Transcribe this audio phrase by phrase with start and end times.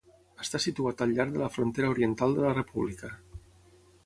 [0.45, 3.13] Està situat al llarg de la frontera oriental de la república.